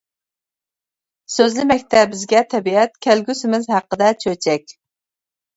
سۆزلىمەكتە 1.33 2.01
بىزگە 2.15 2.41
تەبىئەت، 2.53 2.97
كەلگۈسىمىز 3.09 3.71
ھەققىدە 3.75 4.11
چۆچەك. 4.27 4.77